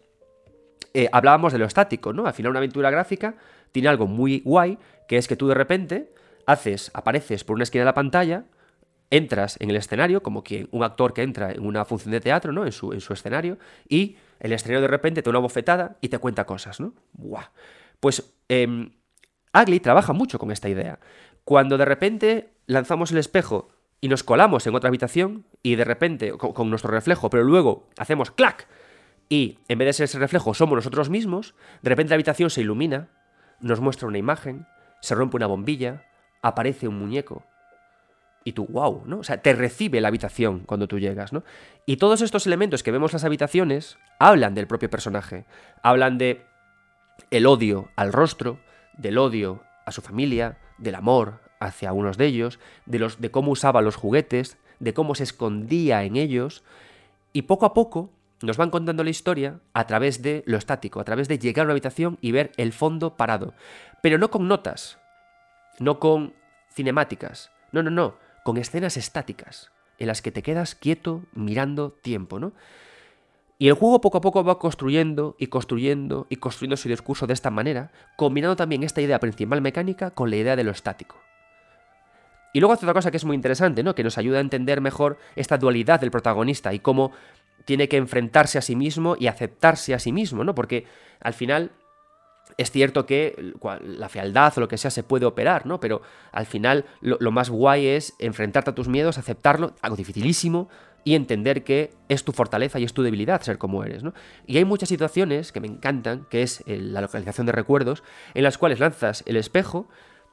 eh, 0.94 1.10
hablábamos 1.12 1.52
de 1.52 1.60
lo 1.60 1.66
estático, 1.66 2.14
¿no? 2.14 2.28
Al 2.28 2.34
final 2.34 2.52
una 2.52 2.60
aventura 2.60 2.90
gráfica 2.92 3.36
tiene 3.74 3.90
algo 3.90 4.08
muy 4.08 4.42
guay, 4.46 4.78
que 5.08 5.18
es 5.18 5.28
que 5.28 5.36
tú 5.36 5.50
de 5.50 5.56
repente 5.56 6.14
haces, 6.46 6.90
apareces 6.94 7.44
por 7.44 7.56
una 7.56 7.64
esquina 7.64 7.82
de 7.82 7.88
la 7.88 7.94
pantalla, 7.94 8.46
entras 9.10 9.58
en 9.60 9.70
el 9.70 9.76
escenario, 9.76 10.24
como 10.24 10.44
quien, 10.44 10.70
un 10.72 10.84
actor 10.84 11.14
que 11.14 11.24
entra 11.24 11.52
en 11.52 11.66
una 11.66 11.84
función 11.84 12.12
de 12.12 12.22
teatro, 12.22 12.54
¿no? 12.54 12.66
En 12.66 12.72
su, 12.72 12.94
en 12.94 13.02
su 13.02 13.12
escenario, 13.12 13.58
y 13.90 14.16
el 14.40 14.54
escenario 14.54 14.82
de 14.82 14.88
repente 14.88 15.22
te 15.22 15.30
da 15.30 15.32
una 15.32 15.40
bofetada 15.40 15.98
y 16.00 16.08
te 16.08 16.20
cuenta 16.20 16.46
cosas, 16.46 16.80
¿no? 16.80 16.94
¡Buah! 17.12 17.50
Pues 18.04 18.36
eh, 18.50 18.90
trabaja 19.82 20.12
mucho 20.12 20.38
con 20.38 20.52
esta 20.52 20.68
idea. 20.68 21.00
Cuando 21.46 21.78
de 21.78 21.86
repente 21.86 22.50
lanzamos 22.66 23.14
el 23.14 23.18
espejo 23.18 23.70
y 24.02 24.10
nos 24.10 24.24
colamos 24.24 24.68
en 24.68 24.76
otra 24.76 24.90
habitación 24.90 25.46
y 25.62 25.76
de 25.76 25.86
repente 25.86 26.34
con, 26.34 26.70
nuestro 26.70 26.92
reflejo, 26.92 27.30
pero 27.30 27.46
luego 27.46 27.88
hacemos 27.98 28.30
clac 28.30 28.68
y 29.30 29.60
en 29.70 29.78
vez 29.78 29.86
de 29.86 29.94
ser 29.94 30.04
ese 30.04 30.20
reflejo 30.20 30.54
somos 30.54 30.76
nosotros 30.76 31.10
mismos, 31.10 31.56
de 31.82 31.92
repente 31.92 32.10
la 32.10 32.16
habitación 32.16 32.50
se 32.50 32.60
ilumina, 32.60 33.08
nos 33.62 33.80
muestra 33.80 34.10
una 34.10 34.18
imagen, 34.18 34.68
se 35.00 35.16
rompe 35.16 35.38
una 35.38 35.48
bombilla, 35.48 36.04
aparece 36.42 36.90
un 36.90 37.00
muñeco. 37.00 37.46
Y 38.44 38.52
tú, 38.52 38.66
wow, 38.66 39.04
¿no? 39.06 39.20
O 39.20 39.24
sea, 39.24 39.42
te 39.42 39.54
recibe 39.54 40.02
la 40.02 40.10
habitación 40.10 40.64
cuando 40.66 40.90
tú 40.90 41.00
llegas, 41.00 41.32
¿no? 41.32 41.46
Y 41.86 41.96
todos 41.96 42.22
estos 42.22 42.46
elementos 42.48 42.84
que 42.84 42.92
vemos 42.92 43.14
en 43.14 43.16
las 43.16 43.24
habitaciones 43.24 43.98
hablan 44.20 44.56
del 44.56 44.68
propio 44.68 44.90
personaje. 44.90 45.46
Hablan 45.82 46.18
de 46.18 46.46
el 47.32 47.46
odio 47.46 47.90
al 47.96 48.14
rostro, 48.14 48.60
del 48.98 49.18
odio 49.18 49.64
a 49.86 49.92
su 49.92 50.02
familia, 50.02 50.58
del 50.78 50.96
amor 50.96 51.42
hacia 51.60 51.94
unos 51.94 52.18
de 52.18 52.26
ellos, 52.26 52.60
de, 52.86 53.00
los, 53.00 53.22
de 53.22 53.32
cómo 53.32 53.52
usaba 53.52 53.82
los 53.82 53.96
juguetes, 53.96 54.58
de 54.80 54.94
cómo 54.94 55.16
se 55.16 55.24
escondía 55.24 56.04
en 56.04 56.16
ellos, 56.16 56.64
y 57.32 57.44
poco 57.44 57.66
a 57.66 57.74
poco 57.74 58.12
nos 58.42 58.58
van 58.58 58.70
contando 58.70 59.04
la 59.04 59.10
historia 59.10 59.60
a 59.74 59.88
través 59.88 60.22
de 60.22 60.44
lo 60.46 60.58
estático, 60.58 61.00
a 61.00 61.06
través 61.06 61.28
de 61.28 61.40
llegar 61.40 61.64
a 61.64 61.68
una 61.68 61.74
habitación 61.74 62.18
y 62.22 62.32
ver 62.32 62.52
el 62.58 62.74
fondo 62.74 63.16
parado, 63.16 63.54
pero 64.02 64.18
no 64.18 64.30
con 64.30 64.48
notas, 64.48 65.00
no 65.80 66.00
con 66.00 66.34
cinemáticas, 66.70 67.52
no, 67.72 67.82
no, 67.82 67.90
no, 67.90 68.18
con 68.44 68.58
escenas 68.58 68.98
estáticas, 68.98 69.72
en 69.98 70.08
las 70.08 70.22
que 70.22 70.32
te 70.32 70.44
quedas 70.44 70.76
quieto 70.76 71.24
mirando 71.34 71.92
tiempo, 71.92 72.40
¿no? 72.40 72.52
Y 73.58 73.68
el 73.68 73.76
juego 73.76 74.02
poco 74.02 74.18
a 74.18 74.22
poco 74.22 74.44
va 74.44 74.60
construyendo 74.60 75.36
y 75.40 75.48
construyendo 75.48 76.28
y 76.30 76.38
construyendo 76.38 76.76
su 76.76 76.90
discurso 76.90 77.28
de 77.28 77.34
esta 77.34 77.52
manera, 77.52 77.92
combinando 78.18 78.56
también 78.56 78.84
esta 78.84 79.02
idea 79.02 79.20
principal 79.20 79.62
mecánica 79.62 80.12
con 80.12 80.30
la 80.30 80.38
idea 80.38 80.56
de 80.56 80.64
lo 80.64 80.72
estático. 80.72 81.18
Y 82.54 82.60
luego 82.60 82.74
hace 82.74 82.86
otra 82.86 82.94
cosa 82.94 83.10
que 83.10 83.18
es 83.18 83.26
muy 83.26 83.36
interesante, 83.36 83.84
¿no? 83.84 83.96
Que 83.96 84.04
nos 84.04 84.18
ayuda 84.18 84.38
a 84.38 84.42
entender 84.42 84.80
mejor 84.80 85.18
esta 85.36 85.58
dualidad 85.58 86.00
del 86.00 86.12
protagonista 86.12 86.74
y 86.74 86.80
cómo 86.80 87.12
tiene 87.66 87.88
que 87.88 87.98
enfrentarse 87.98 88.58
a 88.58 88.62
sí 88.62 88.76
mismo 88.76 89.16
y 89.20 89.28
aceptarse 89.28 89.94
a 89.94 90.00
sí 90.00 90.12
mismo, 90.12 90.44
¿no? 90.44 90.54
Porque 90.54 90.86
al 91.20 91.34
final 91.34 91.72
es 92.58 92.72
cierto 92.72 93.06
que 93.06 93.54
la 93.82 94.10
fealdad 94.10 94.54
o 94.58 94.62
lo 94.62 94.68
que 94.68 94.78
sea 94.78 94.92
se 94.92 95.04
puede 95.04 95.26
operar, 95.26 95.66
¿no? 95.66 95.80
Pero 95.80 96.02
al 96.32 96.46
final 96.46 96.86
lo, 97.02 97.32
más 97.32 97.50
guay 97.50 97.88
es 97.88 98.14
enfrentarte 98.20 98.72
a 98.72 98.76
tus 98.76 98.88
miedos, 98.88 99.18
aceptarlo, 99.18 99.74
algo 99.82 99.96
dificilísimo, 99.96 100.70
y 101.04 101.16
entender 101.16 101.64
que 101.64 101.92
es 102.10 102.24
tu 102.24 102.32
fortaleza 102.32 102.80
y 102.80 102.84
es 102.84 102.94
tu 102.94 103.04
debilidad 103.04 103.42
ser 103.42 103.58
como 103.58 103.84
eres, 103.84 104.04
¿no? 104.04 104.14
Y 104.48 104.58
hay 104.58 104.66
muchas 104.66 104.90
situaciones 104.90 105.52
que 105.52 105.60
me 105.60 105.68
encantan, 105.68 106.26
que 106.30 106.44
es 106.44 106.64
la 106.66 107.02
localización 107.02 107.46
de 107.46 107.52
recuerdos, 107.52 108.04
en 108.34 108.44
las 108.44 108.58
cuales 108.58 108.80
lanzas 108.80 109.24
el 109.26 109.36
espejo, 109.36 109.88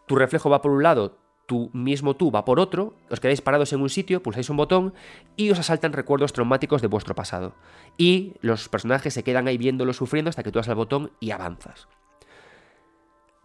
tu 0.06 0.16
reflejo 0.16 0.50
va 0.50 0.62
por 0.62 0.72
un 0.72 0.82
lado, 0.82 1.18
tu 1.46 1.70
mismo 1.72 2.14
tú 2.14 2.30
va 2.30 2.44
por 2.44 2.60
otro, 2.60 2.94
os 3.10 3.18
quedáis 3.18 3.40
parados 3.40 3.72
en 3.72 3.80
un 3.80 3.90
sitio, 3.90 4.22
pulsáis 4.22 4.50
un 4.50 4.56
botón 4.56 4.94
y 5.36 5.50
os 5.50 5.58
asaltan 5.58 5.92
recuerdos 5.92 6.32
traumáticos 6.32 6.82
de 6.82 6.88
vuestro 6.88 7.14
pasado. 7.14 7.54
Y 7.98 8.34
los 8.40 8.68
personajes 8.68 9.14
se 9.14 9.24
quedan 9.24 9.48
ahí 9.48 9.58
viéndolo 9.58 9.92
sufriendo 9.92 10.28
hasta 10.28 10.42
que 10.44 10.52
tú 10.52 10.58
das 10.60 10.68
el 10.68 10.76
botón 10.76 11.10
y 11.18 11.32
avanzas 11.32 11.88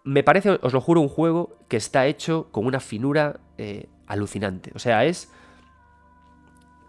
me 0.05 0.23
parece, 0.23 0.59
os 0.61 0.71
lo 0.71 0.79
juro, 0.79 1.01
un 1.01 1.09
juego 1.09 1.57
que 1.67 1.77
está 1.77 2.05
hecho 2.05 2.47
con 2.51 2.65
una 2.65 2.79
finura 2.79 3.39
eh, 3.57 3.89
alucinante. 4.07 4.71
O 4.75 4.79
sea, 4.79 5.03
es. 5.03 5.31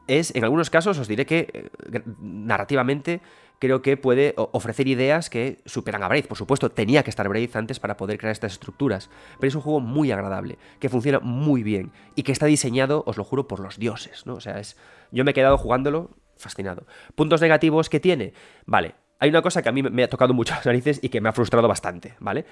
Es, 0.06 0.34
en 0.34 0.44
algunos 0.44 0.70
casos, 0.70 0.98
os 0.98 1.08
diré 1.08 1.26
que 1.26 1.48
eh, 1.52 2.02
narrativamente 2.20 3.20
creo 3.58 3.82
que 3.82 3.96
puede 3.96 4.34
ofrecer 4.36 4.86
ideas 4.86 5.30
que 5.30 5.58
superan 5.64 6.02
a 6.02 6.08
Braid. 6.08 6.26
Por 6.26 6.36
supuesto, 6.36 6.70
tenía 6.70 7.02
que 7.02 7.10
estar 7.10 7.28
Braid 7.28 7.56
antes 7.56 7.80
para 7.80 7.96
poder 7.96 8.18
crear 8.18 8.32
estas 8.32 8.52
estructuras. 8.52 9.10
Pero 9.40 9.48
es 9.48 9.54
un 9.54 9.62
juego 9.62 9.80
muy 9.80 10.12
agradable, 10.12 10.58
que 10.78 10.88
funciona 10.88 11.20
muy 11.20 11.62
bien 11.62 11.90
y 12.14 12.22
que 12.22 12.32
está 12.32 12.46
diseñado, 12.46 13.02
os 13.06 13.16
lo 13.16 13.24
juro, 13.24 13.48
por 13.48 13.60
los 13.60 13.78
dioses. 13.78 14.26
¿no? 14.26 14.34
O 14.34 14.40
sea, 14.40 14.58
es. 14.58 14.76
Yo 15.10 15.24
me 15.24 15.30
he 15.30 15.34
quedado 15.34 15.56
jugándolo 15.58 16.10
fascinado. 16.36 16.86
Puntos 17.14 17.40
negativos 17.40 17.88
que 17.88 18.00
tiene. 18.00 18.34
Vale, 18.66 18.94
hay 19.18 19.30
una 19.30 19.42
cosa 19.42 19.62
que 19.62 19.68
a 19.68 19.72
mí 19.72 19.82
me 19.82 20.02
ha 20.02 20.08
tocado 20.08 20.34
mucho 20.34 20.54
las 20.54 20.66
narices 20.66 21.00
y 21.02 21.08
que 21.08 21.20
me 21.20 21.28
ha 21.28 21.32
frustrado 21.32 21.66
bastante, 21.68 22.14
¿vale? 22.20 22.44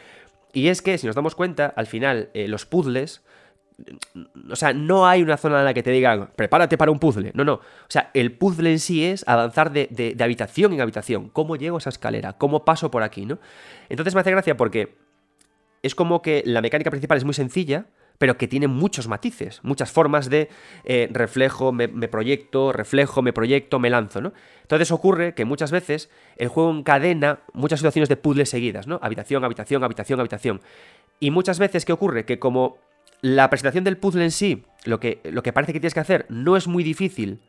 Y 0.52 0.68
es 0.68 0.82
que, 0.82 0.98
si 0.98 1.06
nos 1.06 1.16
damos 1.16 1.34
cuenta, 1.34 1.66
al 1.76 1.86
final, 1.86 2.30
eh, 2.32 2.48
los 2.48 2.64
puzzles. 2.64 3.22
O 4.50 4.56
sea, 4.56 4.72
no 4.72 5.06
hay 5.06 5.22
una 5.22 5.36
zona 5.36 5.58
en 5.58 5.64
la 5.64 5.74
que 5.74 5.82
te 5.82 5.90
digan, 5.90 6.30
prepárate 6.36 6.78
para 6.78 6.90
un 6.90 6.98
puzzle. 6.98 7.32
No, 7.34 7.44
no. 7.44 7.54
O 7.54 7.88
sea, 7.88 8.10
el 8.14 8.32
puzzle 8.32 8.70
en 8.70 8.78
sí 8.78 9.04
es 9.04 9.26
avanzar 9.26 9.72
de, 9.72 10.16
habitación 10.20 10.72
en 10.72 10.80
habitación. 10.80 11.28
¿Cómo 11.30 11.56
llego 11.56 11.76
a 11.76 11.78
esa 11.78 11.90
escalera? 11.90 12.34
¿Cómo 12.34 12.64
paso 12.64 12.90
por 12.90 13.02
aquí? 13.02 13.26
¿no? 13.26 13.38
Entonces 13.88 14.14
me 14.14 14.20
hace 14.20 14.30
gracia 14.30 14.56
porque 14.56 14.96
es 15.82 15.94
como 15.94 16.22
que 16.22 16.42
la 16.46 16.62
mecánica 16.62 16.90
principal 16.90 17.18
es 17.18 17.24
muy 17.24 17.34
sencilla, 17.34 17.86
pero 18.18 18.38
que 18.38 18.46
tiene 18.46 18.68
muchos 18.68 19.08
matices, 19.08 19.60
muchas 19.64 19.90
formas 19.90 20.30
de 20.30 20.48
eh, 20.84 21.08
reflejo, 21.10 21.72
me, 21.72 21.88
proyecto, 21.88 22.72
reflejo, 22.72 23.22
me 23.22 23.32
proyecto, 23.32 23.80
me 23.80 23.90
lanzo, 23.90 24.20
¿no? 24.20 24.32
Entonces 24.62 24.92
ocurre 24.92 25.34
que 25.34 25.44
muchas 25.44 25.72
veces 25.72 26.10
el 26.36 26.48
juego 26.48 26.70
encadena 26.70 27.40
muchas 27.52 27.80
situaciones 27.80 28.08
de 28.08 28.16
puzzle 28.16 28.46
seguidas, 28.46 28.86
¿no? 28.86 29.00
Habitación, 29.02 29.44
habitación, 29.44 29.82
habitación, 29.82 30.20
habitación. 30.20 30.60
Y 31.18 31.32
muchas 31.32 31.58
veces, 31.58 31.84
¿qué 31.84 31.92
ocurre? 31.92 32.24
Que 32.24 32.38
como 32.38 32.78
la 33.24 33.48
presentación 33.48 33.84
del 33.84 33.96
puzzle 33.96 34.22
en 34.22 34.30
sí, 34.30 34.66
lo 34.84 35.00
que, 35.00 35.22
lo 35.24 35.42
que 35.42 35.54
parece 35.54 35.72
que 35.72 35.80
tienes 35.80 35.94
que 35.94 36.00
hacer, 36.00 36.26
no 36.28 36.58
es 36.58 36.68
muy 36.68 36.84
difícil, 36.84 37.40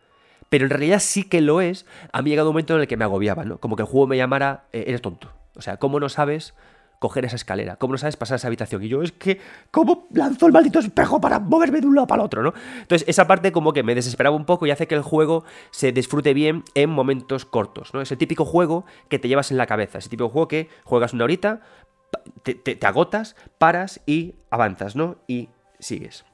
pero 0.48 0.64
en 0.64 0.70
realidad 0.70 1.00
sí 1.00 1.24
que 1.24 1.42
lo 1.42 1.60
es, 1.60 1.86
a 2.14 2.22
mí 2.22 2.30
llegado 2.30 2.48
un 2.48 2.54
momento 2.54 2.76
en 2.76 2.82
el 2.82 2.88
que 2.88 2.96
me 2.96 3.04
agobiaba, 3.04 3.44
¿no? 3.44 3.58
Como 3.58 3.76
que 3.76 3.82
el 3.82 3.88
juego 3.90 4.08
me 4.08 4.16
llamara, 4.16 4.68
eh, 4.72 4.86
eres 4.88 5.02
tonto. 5.02 5.34
O 5.54 5.62
sea, 5.62 5.76
¿cómo 5.76 6.00
no 6.00 6.08
sabes 6.08 6.54
coger 7.00 7.26
esa 7.26 7.36
escalera? 7.36 7.76
¿Cómo 7.76 7.92
no 7.92 7.98
sabes 7.98 8.16
pasar 8.16 8.38
esa 8.38 8.48
habitación? 8.48 8.84
Y 8.84 8.88
yo, 8.88 9.02
es 9.02 9.12
que, 9.12 9.42
¿cómo 9.70 10.08
lanzo 10.14 10.48
el 10.48 10.54
maldito 10.54 10.80
espejo 10.80 11.20
para 11.20 11.40
moverme 11.40 11.82
de 11.82 11.88
un 11.88 11.96
lado 11.96 12.08
para 12.08 12.22
el 12.22 12.26
otro, 12.28 12.42
no? 12.42 12.54
Entonces, 12.80 13.06
esa 13.10 13.28
parte 13.28 13.52
como 13.52 13.74
que 13.74 13.84
me 13.84 13.96
desesperaba 13.96 14.34
un 14.34 14.46
poco 14.46 14.66
y 14.66 14.72
hace 14.72 14.88
que 14.88 14.96
el 14.96 15.02
juego 15.02 15.44
se 15.72 15.92
disfrute 15.92 16.34
bien 16.34 16.64
en 16.76 16.90
momentos 16.90 17.44
cortos, 17.44 17.94
¿no? 17.94 18.00
Ese 18.00 18.16
típico 18.16 18.46
juego 18.46 18.86
que 19.10 19.20
te 19.20 19.28
llevas 19.28 19.52
en 19.52 19.58
la 19.58 19.66
cabeza, 19.66 19.98
ese 19.98 20.08
típico 20.08 20.30
juego 20.30 20.48
que 20.48 20.70
juegas 20.86 21.12
una 21.12 21.26
horita, 21.26 21.60
te, 22.44 22.56
te 22.56 22.88
agotas, 22.88 23.36
paras 23.58 24.00
y 24.06 24.36
avanzas, 24.50 24.96
¿no? 24.96 25.18
Y 25.28 25.50
sigues. 25.86 26.26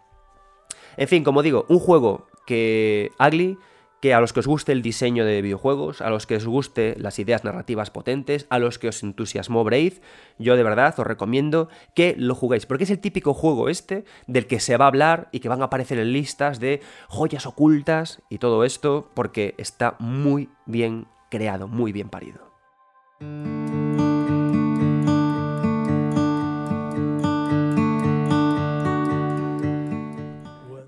En 0.97 1.07
fin, 1.07 1.23
como 1.23 1.43
digo, 1.43 1.65
un 1.69 1.79
juego 1.79 2.27
que 2.45 3.11
Ugly 3.19 3.57
que 4.01 4.15
a 4.15 4.19
los 4.19 4.33
que 4.33 4.39
os 4.39 4.47
guste 4.47 4.71
el 4.71 4.81
diseño 4.81 5.25
de 5.25 5.41
videojuegos, 5.43 6.01
a 6.01 6.09
los 6.09 6.25
que 6.25 6.35
os 6.35 6.45
guste 6.45 6.95
las 6.97 7.19
ideas 7.19 7.43
narrativas 7.43 7.91
potentes, 7.91 8.47
a 8.49 8.57
los 8.57 8.79
que 8.79 8.87
os 8.87 9.03
entusiasmó 9.03 9.63
Braid, 9.63 9.93
yo 10.39 10.57
de 10.57 10.63
verdad 10.63 10.95
os 10.97 11.05
recomiendo 11.05 11.69
que 11.93 12.15
lo 12.17 12.33
juguéis, 12.33 12.65
porque 12.65 12.85
es 12.85 12.89
el 12.89 12.99
típico 12.99 13.35
juego 13.35 13.69
este 13.69 14.03
del 14.25 14.47
que 14.47 14.59
se 14.59 14.75
va 14.75 14.85
a 14.85 14.87
hablar 14.87 15.29
y 15.31 15.39
que 15.39 15.49
van 15.49 15.61
a 15.61 15.65
aparecer 15.65 15.99
en 15.99 16.13
listas 16.13 16.59
de 16.59 16.81
joyas 17.07 17.45
ocultas 17.45 18.23
y 18.29 18.39
todo 18.39 18.65
esto, 18.65 19.11
porque 19.13 19.53
está 19.59 19.95
muy 19.99 20.49
bien 20.65 21.07
creado, 21.29 21.67
muy 21.67 21.91
bien 21.91 22.09
parido. 22.09 22.51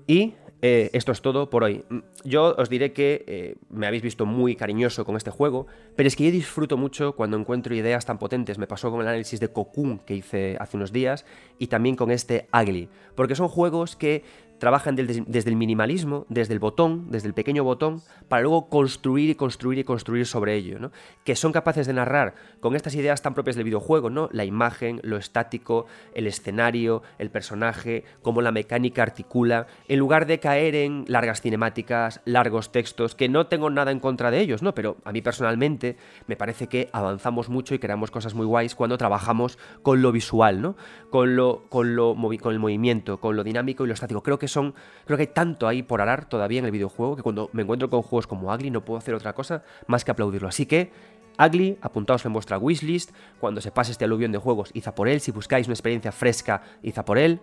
Y 0.06 0.34
eh, 0.66 0.88
esto 0.94 1.12
es 1.12 1.20
todo 1.20 1.50
por 1.50 1.62
hoy. 1.62 1.84
Mm, 1.90 1.98
yo 2.24 2.54
os 2.56 2.70
diré 2.70 2.94
que 2.94 3.22
eh, 3.26 3.56
me 3.68 3.86
habéis 3.86 4.02
visto 4.02 4.24
muy 4.24 4.56
cariñoso 4.56 5.04
con 5.04 5.14
este 5.14 5.30
juego, 5.30 5.66
pero 5.94 6.06
es 6.06 6.16
que 6.16 6.24
yo 6.24 6.30
disfruto 6.30 6.78
mucho 6.78 7.14
cuando 7.14 7.36
encuentro 7.36 7.74
ideas 7.74 8.06
tan 8.06 8.18
potentes. 8.18 8.56
Me 8.56 8.66
pasó 8.66 8.90
con 8.90 9.02
el 9.02 9.08
análisis 9.08 9.40
de 9.40 9.48
Cocoon 9.48 9.98
que 9.98 10.14
hice 10.14 10.56
hace 10.58 10.78
unos 10.78 10.90
días 10.90 11.26
y 11.58 11.66
también 11.66 11.96
con 11.96 12.10
este 12.10 12.48
Ugly, 12.50 12.88
porque 13.14 13.34
son 13.34 13.48
juegos 13.48 13.94
que 13.94 14.24
trabajan 14.64 14.96
desde 14.96 15.50
el 15.50 15.56
minimalismo, 15.56 16.24
desde 16.30 16.54
el 16.54 16.58
botón, 16.58 17.10
desde 17.10 17.28
el 17.28 17.34
pequeño 17.34 17.64
botón, 17.64 18.00
para 18.28 18.40
luego 18.40 18.70
construir 18.70 19.28
y 19.28 19.34
construir 19.34 19.78
y 19.78 19.84
construir 19.84 20.24
sobre 20.24 20.54
ello, 20.54 20.78
¿no? 20.78 20.90
Que 21.22 21.36
son 21.36 21.52
capaces 21.52 21.86
de 21.86 21.92
narrar 21.92 22.34
con 22.60 22.74
estas 22.74 22.94
ideas 22.94 23.20
tan 23.20 23.34
propias 23.34 23.56
del 23.56 23.66
videojuego, 23.66 24.08
¿no? 24.08 24.30
La 24.32 24.46
imagen, 24.46 25.00
lo 25.02 25.18
estático, 25.18 25.84
el 26.14 26.26
escenario, 26.26 27.02
el 27.18 27.28
personaje, 27.28 28.04
cómo 28.22 28.40
la 28.40 28.52
mecánica 28.52 29.02
articula, 29.02 29.66
en 29.86 29.98
lugar 29.98 30.24
de 30.24 30.40
caer 30.40 30.76
en 30.76 31.04
largas 31.08 31.42
cinemáticas, 31.42 32.22
largos 32.24 32.72
textos, 32.72 33.14
que 33.14 33.28
no 33.28 33.48
tengo 33.48 33.68
nada 33.68 33.90
en 33.90 34.00
contra 34.00 34.30
de 34.30 34.40
ellos, 34.40 34.62
¿no? 34.62 34.74
Pero 34.74 34.96
a 35.04 35.12
mí 35.12 35.20
personalmente 35.20 35.98
me 36.26 36.36
parece 36.36 36.68
que 36.68 36.88
avanzamos 36.94 37.50
mucho 37.50 37.74
y 37.74 37.78
creamos 37.78 38.10
cosas 38.10 38.32
muy 38.32 38.46
guays 38.46 38.74
cuando 38.74 38.96
trabajamos 38.96 39.58
con 39.82 40.00
lo 40.00 40.10
visual, 40.10 40.62
¿no? 40.62 40.74
Con 41.10 41.36
lo, 41.36 41.64
con 41.68 41.96
lo 41.96 42.14
con 42.40 42.54
el 42.54 42.58
movimiento, 42.58 43.20
con 43.20 43.36
lo 43.36 43.44
dinámico 43.44 43.84
y 43.84 43.88
lo 43.88 43.92
estático. 43.92 44.22
Creo 44.22 44.38
que 44.38 44.48
Creo 44.54 45.16
que 45.16 45.22
hay 45.22 45.26
tanto 45.28 45.66
ahí 45.68 45.82
por 45.82 46.00
arar 46.00 46.26
todavía 46.28 46.58
en 46.58 46.64
el 46.64 46.70
videojuego 46.70 47.16
que 47.16 47.22
cuando 47.22 47.50
me 47.52 47.62
encuentro 47.62 47.90
con 47.90 48.02
juegos 48.02 48.26
como 48.26 48.52
Ugly 48.52 48.70
no 48.70 48.84
puedo 48.84 48.98
hacer 48.98 49.14
otra 49.14 49.34
cosa 49.34 49.62
más 49.86 50.04
que 50.04 50.10
aplaudirlo. 50.10 50.48
Así 50.48 50.66
que. 50.66 50.90
Ugly, 51.36 51.78
apuntaos 51.80 52.24
en 52.24 52.32
vuestra 52.32 52.58
wishlist. 52.58 53.10
Cuando 53.40 53.60
se 53.60 53.72
pase 53.72 53.90
este 53.90 54.04
aluvión 54.04 54.30
de 54.30 54.38
juegos, 54.38 54.70
id 54.72 54.84
por 54.94 55.08
él. 55.08 55.20
Si 55.20 55.32
buscáis 55.32 55.66
una 55.66 55.74
experiencia 55.74 56.12
fresca, 56.12 56.62
id 56.82 56.94
por 57.04 57.18
él. 57.18 57.40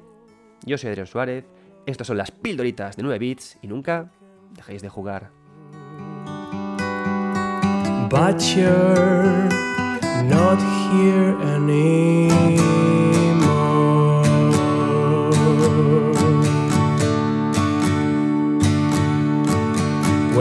Yo 0.65 0.77
soy 0.77 0.89
Adrián 0.91 1.08
Suárez. 1.08 1.46
Estas 1.86 2.08
son 2.08 2.18
las 2.18 2.32
pildoritas 2.32 2.96
de 2.96 3.03
9 3.03 3.20
bits 3.20 3.58
y 3.62 3.68
nunca 3.68 4.12
dejéis 4.56 4.82
de 4.82 4.89
jugar. 4.89 5.32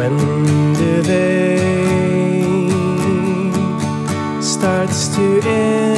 When 0.01 0.17
do 0.77 1.03
they 1.03 1.59
start 4.41 4.89
to 5.15 5.43
end? 5.47 5.90